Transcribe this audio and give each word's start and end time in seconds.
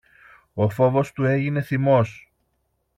ο 0.53 0.69
φόβος 0.69 1.11
του 1.11 1.23
έγινε 1.25 1.61
θυμός. 1.61 2.29